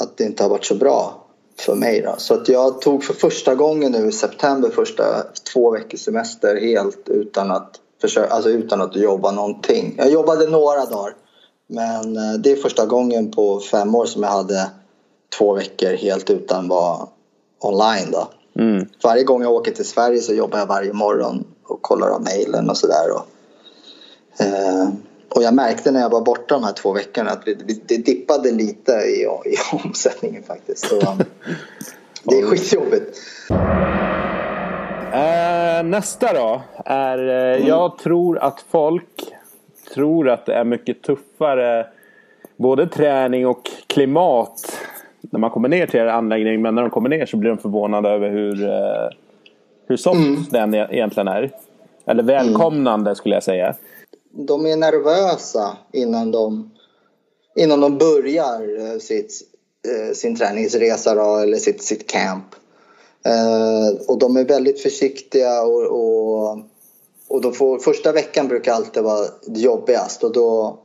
[0.00, 1.24] att det inte har varit så bra
[1.58, 2.00] för mig.
[2.00, 2.14] Då.
[2.18, 5.04] Så att jag tog för första gången nu i september första
[5.52, 9.94] två veckors semester helt utan att, försöka, alltså utan att jobba någonting.
[9.98, 11.14] Jag jobbade några dagar
[11.66, 14.70] men eh, det är första gången på fem år som jag hade
[15.38, 17.08] två veckor helt utan vara
[17.60, 18.10] online.
[18.12, 18.28] Då.
[18.62, 18.86] Mm.
[19.02, 22.70] Varje gång jag åker till Sverige så jobbar jag varje morgon och kollar av mejlen
[22.70, 23.10] och sådär.
[24.38, 24.88] Eh,
[25.28, 27.54] och jag märkte när jag var borta de här två veckorna att det,
[27.88, 30.88] det dippade lite i, i omsättningen faktiskt.
[30.88, 31.00] Så,
[32.22, 33.18] det är skitjobbigt.
[35.14, 37.68] Uh, nästa då är, uh, mm.
[37.68, 39.13] jag tror att folk
[39.94, 41.86] tror att det är mycket tuffare
[42.56, 44.78] både träning och klimat
[45.20, 46.62] när man kommer ner till er anläggning.
[46.62, 49.08] Men när de kommer ner så blir de förvånade över hur, uh,
[49.86, 50.44] hur soft mm.
[50.50, 51.50] den e-, egentligen är.
[52.06, 53.14] Eller välkomnande mm.
[53.14, 53.74] skulle jag säga
[54.36, 56.70] de är nervösa innan de,
[57.56, 59.42] innan de börjar eh, sitt,
[59.88, 62.44] eh, sin träningsresa då, eller sitt, sitt camp.
[63.26, 66.58] Eh, och de är väldigt försiktiga och, och,
[67.34, 70.78] och då får, första veckan brukar alltid vara jobbigast och då,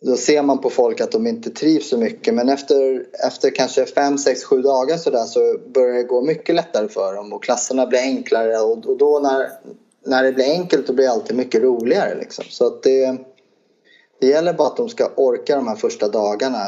[0.00, 3.86] då ser man på folk att de inte trivs så mycket men efter, efter kanske
[3.86, 7.42] 5, 6, 7 dagar så, där så börjar det gå mycket lättare för dem och
[7.42, 9.50] klasserna blir enklare och, och då när,
[10.06, 12.14] när det blir enkelt då blir det alltid mycket roligare.
[12.14, 12.44] Liksom.
[12.48, 13.16] Så att det,
[14.20, 16.66] det gäller bara att de ska orka de här första dagarna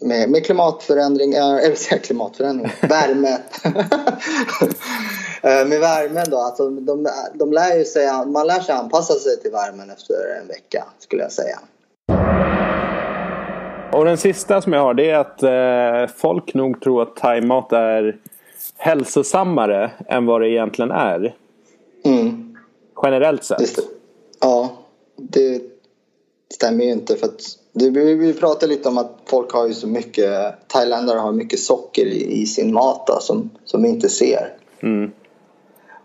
[0.00, 3.38] med, med klimatförändringar, eller klimatförändringar, värme.
[5.44, 9.40] Eh, med värmen då, alltså de, de lär ju sig, man lär sig anpassa sig
[9.40, 11.58] till värmen efter en vecka skulle jag säga.
[13.92, 17.72] Och den sista som jag har det är att eh, folk nog tror att thaimat
[17.72, 18.16] är
[18.76, 21.36] hälsosammare än vad det egentligen är.
[22.04, 22.56] Mm.
[23.02, 23.76] Generellt sett.
[23.76, 23.82] Det.
[24.40, 24.70] Ja,
[25.16, 25.62] det
[26.54, 27.16] stämmer ju inte.
[27.16, 27.40] för att
[27.72, 32.06] det, vi pratade lite om att folk har ju så mycket, thailändare har mycket socker
[32.06, 34.56] i, i sin mat då, som, som vi inte ser.
[34.82, 35.12] Mm.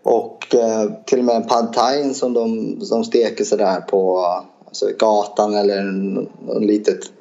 [0.08, 4.26] Och eh, till och med pad thai som de, som steker sådär på
[4.65, 7.12] alltså, gatan eller en, en litet,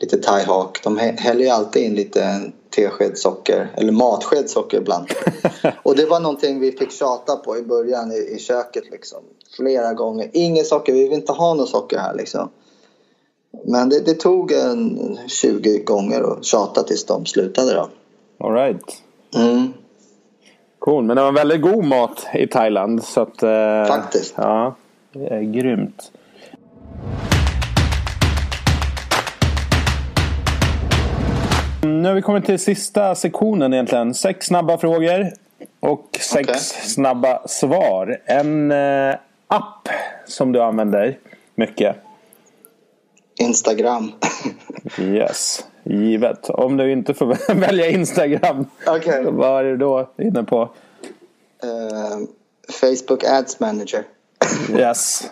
[0.00, 0.80] litet thaihak.
[0.84, 5.06] De häller ju alltid in lite tesked socker, eller matsked socker ibland.
[5.82, 9.18] och det var någonting vi fick tjata på i början i, i köket liksom.
[9.56, 10.30] Flera gånger.
[10.32, 12.50] Inget socker, vi vill inte ha något socker här liksom.
[13.64, 17.88] Men det, det tog en 20 gånger att tjata tills de slutade då.
[18.46, 19.02] Alright.
[19.34, 19.72] Mm.
[20.78, 23.04] Cool, men det var väldigt god mat i Thailand.
[23.04, 24.34] Så att, eh, Faktiskt.
[24.36, 24.74] Ja,
[25.12, 26.12] det är grymt.
[31.82, 34.14] Nu har vi kommit till sista sektionen egentligen.
[34.14, 35.32] Sex snabba frågor
[35.80, 36.60] och sex okay.
[36.88, 38.20] snabba svar.
[38.24, 39.14] En eh,
[39.48, 39.88] app
[40.26, 41.18] som du använder
[41.54, 41.96] mycket.
[43.40, 44.12] Instagram.
[44.98, 46.50] yes, givet.
[46.50, 48.66] Om du inte får välja Instagram.
[48.96, 49.24] Okay.
[49.30, 50.60] Vad är du då inne på?
[51.64, 52.26] Uh,
[52.80, 54.02] Facebook Ads Manager.
[54.78, 55.30] yes.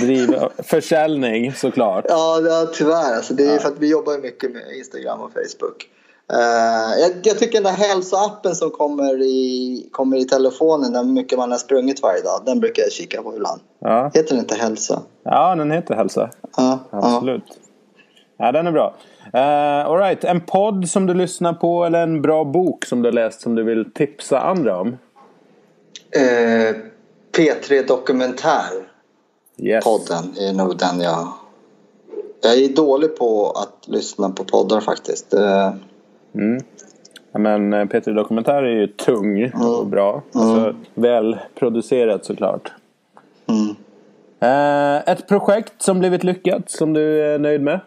[0.00, 2.04] Driv försäljning såklart.
[2.08, 3.16] Ja, ja tyvärr.
[3.16, 3.58] Alltså, det är ja.
[3.58, 5.88] för att vi jobbar mycket med Instagram och Facebook.
[6.32, 11.38] Uh, jag, jag, tycker den där hälsoappen som kommer i, kommer i telefonen när mycket
[11.38, 12.42] man har sprungit varje dag.
[12.46, 13.60] Den brukar jag kika på ibland.
[13.78, 14.10] Ja.
[14.14, 15.02] Heter den inte Hälsa?
[15.22, 16.30] Ja, den heter Hälsa.
[16.56, 17.42] Ja, Absolut.
[17.46, 17.54] Ja.
[18.46, 18.94] ja, den är bra.
[19.34, 23.14] Uh, Alright, en podd som du lyssnar på eller en bra bok som du har
[23.14, 24.88] läst som du vill tipsa andra om?
[24.88, 26.76] Uh,
[27.36, 28.70] P3 Dokumentär.
[29.58, 29.84] Yes.
[29.84, 31.28] Podden är nog den jag...
[32.42, 35.34] Jag är dålig på att lyssna på poddar faktiskt.
[35.34, 35.74] Uh,
[36.34, 36.62] Mm.
[37.32, 39.90] Ja, men eh, Peter Dokumentär är ju tung och mm.
[39.90, 40.22] bra.
[40.32, 40.76] Alltså, mm.
[40.94, 42.72] Välproducerat såklart.
[43.46, 43.76] Mm.
[44.40, 47.80] Eh, ett projekt som blivit lyckat som du är nöjd med?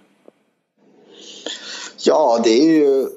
[2.05, 3.07] Ja, det är ju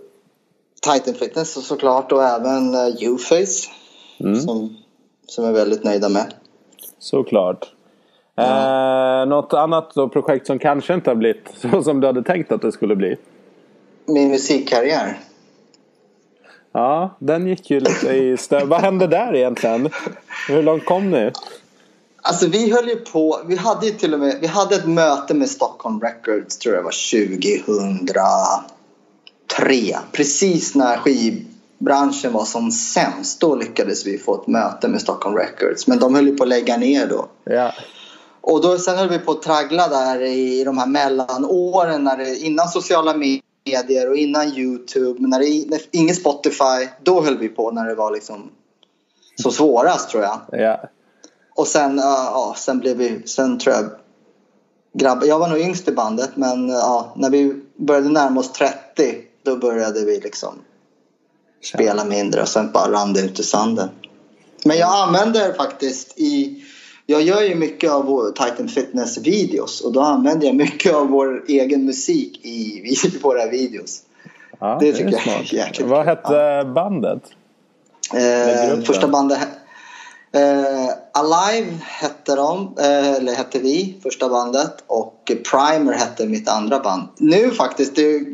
[0.82, 3.70] Titan Fitness såklart och även uh, Uface.
[4.20, 4.40] Mm.
[4.40, 4.76] Som,
[5.26, 6.34] som är väldigt nöjda med.
[6.98, 7.66] Såklart.
[8.34, 9.22] Ja.
[9.22, 12.52] Eh, något annat då, projekt som kanske inte har blivit så som du hade tänkt
[12.52, 13.16] att det skulle bli?
[14.10, 15.18] min musikkarriär.
[16.72, 18.64] Ja, den gick ju lite i stö.
[18.64, 19.88] Vad hände där egentligen?
[20.48, 21.30] Hur långt kom ni?
[22.22, 25.34] Alltså vi höll ju på, vi hade ju till och med, vi hade ett möte
[25.34, 29.98] med Stockholm Records tror jag var 2003.
[30.12, 33.40] Precis när skivbranschen var som sämst.
[33.40, 35.86] Då lyckades vi få ett möte med Stockholm Records.
[35.86, 37.26] Men de höll ju på att lägga ner då.
[37.44, 37.72] Ja.
[38.40, 42.36] Och då, sen höll vi på att traggla där i de här mellanåren när det,
[42.36, 45.28] innan sociala medier och innan Youtube.
[45.28, 48.50] När, det, när ingen Spotify, då höll vi på när det var liksom
[49.42, 50.40] så svårast tror jag.
[50.52, 50.80] Ja.
[51.60, 53.90] Och sen, ja, sen blev vi, sen tror jag
[54.92, 58.74] grabbar, jag var nog yngst i bandet men ja, när vi började närma oss 30
[59.42, 60.54] då började vi liksom
[61.64, 63.88] spela mindre och sen bara rann det ut i sanden.
[64.64, 66.64] Men jag använder faktiskt i
[67.06, 71.06] jag gör ju mycket av vår Titan Fitness videos och då använder jag mycket av
[71.08, 72.82] vår egen musik i
[73.22, 74.02] våra videos.
[74.58, 77.22] Ja, det tycker det är jag är jäkligt Vad hette bandet?
[78.14, 79.38] Eh, första bandet
[80.34, 86.80] eh, Alive hette de, eh, eller hette vi, första bandet och Primer hette mitt andra
[86.80, 87.08] band.
[87.16, 88.24] Nu faktiskt det,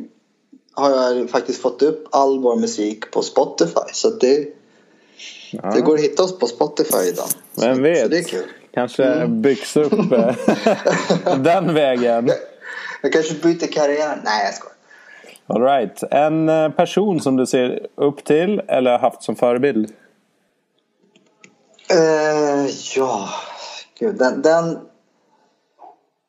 [0.74, 4.46] har jag faktiskt fått upp all vår musik på Spotify så det,
[5.50, 5.70] ja.
[5.74, 7.28] det går att hitta oss på Spotify idag.
[7.60, 8.02] Vem vet?
[8.02, 8.46] Så det är kul.
[8.74, 9.42] Kanske mm.
[9.42, 10.34] byggs upp eh,
[11.38, 12.30] den vägen.
[13.02, 14.20] Jag kanske byter karriär.
[14.24, 14.76] Nej, jag skojar.
[15.46, 16.02] All right.
[16.10, 19.92] En eh, person som du ser upp till eller haft som förebild?
[21.92, 22.66] Uh,
[22.96, 23.28] ja,
[23.98, 24.18] gud.
[24.18, 24.78] Den, den,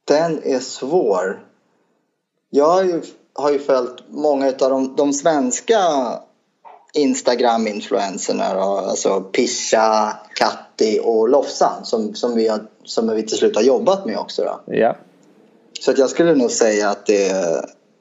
[0.05, 1.43] den är svår.
[2.49, 3.01] Jag har ju,
[3.33, 5.79] har ju följt många av de, de svenska
[6.93, 8.45] Instagram-influencerna.
[8.45, 14.05] Alltså Pisha, Katti och Lofsan som, som, vi har, som vi till slut har jobbat
[14.05, 14.43] med också.
[14.43, 14.73] Då.
[14.73, 14.95] Ja.
[15.79, 17.29] Så att jag skulle nog säga att det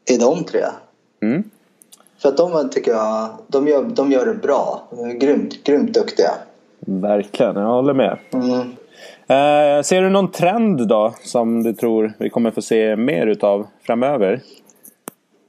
[0.07, 0.65] är, de tre.
[1.23, 1.51] Mm.
[2.19, 4.89] För att de tycker jag, de gör, de gör det bra.
[4.91, 6.35] De är grymt, grymt duktiga.
[6.89, 8.19] Verkligen, jag håller med.
[8.33, 8.61] Mm.
[9.29, 13.67] Eh, ser du någon trend då som du tror vi kommer få se mer utav
[13.83, 14.41] framöver?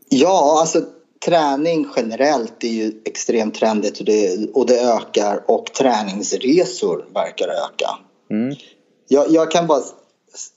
[0.10, 0.82] Ja, alltså
[1.26, 7.90] träning generellt är ju extremt trendigt och det, och det ökar och träningsresor verkar öka.
[8.30, 8.56] Mm.
[9.08, 9.82] Jag, jag kan bara,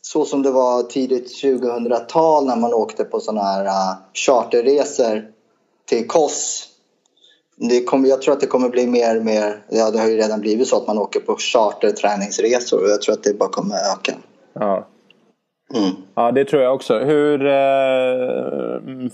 [0.03, 5.25] så som det var tidigt 2000-tal när man åkte på sådana här uh, charterresor
[5.89, 6.70] till Kos.
[7.69, 10.17] Det kommer, jag tror att det kommer bli mer och mer, ja det har ju
[10.17, 13.75] redan blivit så att man åker på charterträningsresor och jag tror att det bara kommer
[13.75, 14.13] öka.
[14.53, 14.87] Ja.
[15.75, 15.91] Mm.
[16.15, 16.99] Ja, det tror jag också.
[16.99, 17.51] Hur, eh,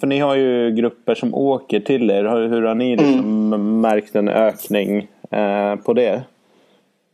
[0.00, 2.24] för ni har ju grupper som åker till er.
[2.48, 3.80] Hur har ni liksom Mm.
[3.80, 6.22] märkt en ökning eh, på det?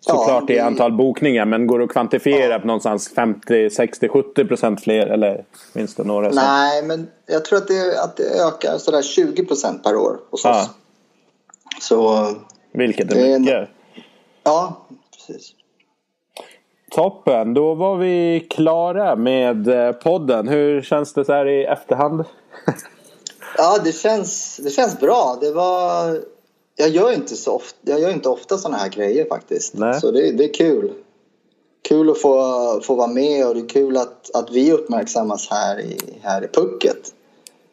[0.00, 4.44] Såklart Ja, i antal bokningar men går det att kvantifiera på någonstans 50, 60, 70
[4.44, 5.06] procent fler?
[5.06, 6.42] Eller finns det några som...
[6.44, 10.44] Nej, men jag tror att det, att det ökar sådär 20 procent per år hos
[10.44, 10.50] Ja.
[10.50, 10.70] oss.
[11.80, 12.26] Så
[12.72, 13.68] Vilket är Det är en- mycket.
[14.42, 14.76] ja,
[15.16, 15.52] precis.
[16.90, 20.48] Toppen, då var vi klara med eh, podden.
[20.48, 22.24] Hur känns det så här i efterhand?
[23.58, 25.38] Ja, det känns, det känns bra.
[25.40, 26.20] Det var,
[26.76, 29.74] jag gör inte så ofta, jag gör inte ofta sådana här grejer faktiskt.
[29.74, 30.00] Nej.
[30.00, 30.92] Så det, det är kul.
[31.88, 35.80] Kul att få, få vara med och det är kul att, att vi uppmärksammas här
[35.80, 36.96] i, här i Pucket.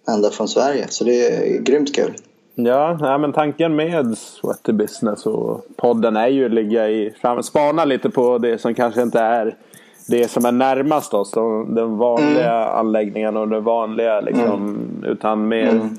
[0.08, 0.86] Ända från Sverige.
[0.90, 2.14] Så det är grymt kul.
[2.66, 7.44] Ja, nej, men tanken med Sweaty Business och podden är ju att ligga i fram,
[7.44, 9.56] spana lite på det som kanske inte är
[10.08, 11.32] det som är närmast oss.
[11.32, 14.78] De, den vanliga anläggningen och det vanliga liksom.
[15.06, 15.90] Utan mer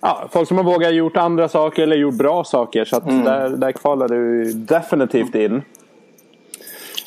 [0.00, 2.84] ja, folk som har vågat gjort andra saker eller gjort bra saker.
[2.84, 5.62] Så att där, där kvalar du definitivt in.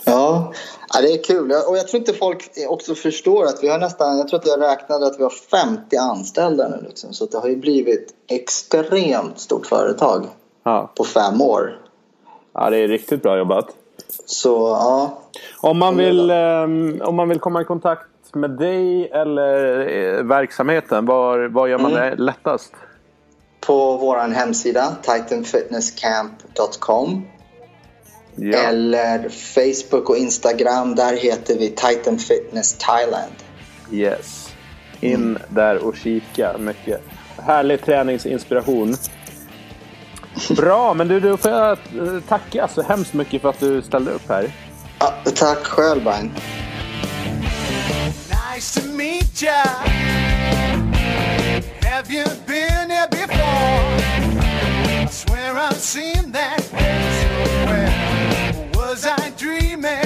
[0.05, 0.53] Ja,
[0.93, 1.51] ja, det är kul.
[1.51, 4.61] Och jag tror inte folk också förstår att vi har nästan, jag tror att jag
[4.61, 7.13] räknade att vi har 50 anställda nu liksom.
[7.13, 10.25] Så det har ju blivit extremt stort företag
[10.63, 11.77] Ja, på fem år.
[12.53, 13.65] ja det är riktigt bra jobbat.
[14.25, 15.19] Så ja,
[15.57, 21.05] Om man vill, ehm, om man vill komma i kontakt med dig eller eh, verksamheten,
[21.05, 22.73] var, var gör man det lättast?
[23.59, 27.21] på vår hemsida titanfitnesscamp.com
[28.36, 28.57] Ja.
[28.57, 30.95] eller Facebook och Instagram.
[30.95, 33.34] Där heter vi Titan Fitness Thailand.
[33.91, 34.49] Yes.
[34.99, 37.01] In där och kika mycket.
[37.38, 38.95] Härlig träningsinspiration.
[40.49, 44.11] Bra, men du, då får jag eh, tacka så hemskt mycket för att du ställde
[44.11, 44.51] upp här.
[44.99, 46.32] Ja, tack själv Brian.
[48.55, 49.63] Nice to meet ya.
[51.84, 53.41] Have you been here before?
[55.03, 57.11] I swear I've seen that
[59.04, 60.01] I dream it.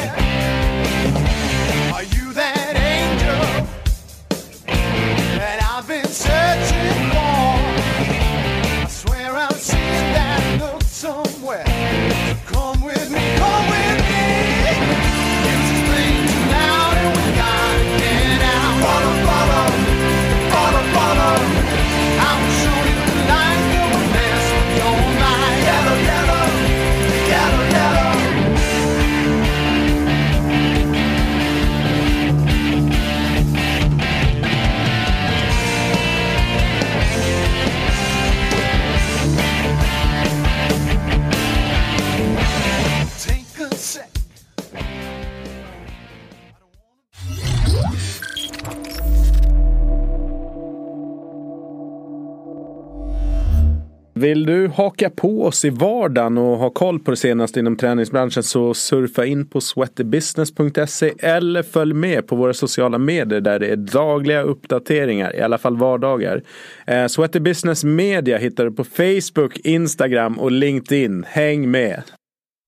[54.26, 58.43] Vill du haka på oss i vardagen och ha koll på det senaste inom träningsbranschen
[58.43, 63.76] så surfa in på sweatybusiness.se eller följ med på våra sociala medier där det är
[63.76, 66.43] dagliga uppdateringar, i alla fall vardagar.
[66.88, 71.26] Eh, Sweaty Business Media hittar du på Facebook, Instagram och LinkedIn.
[71.28, 72.03] Häng med!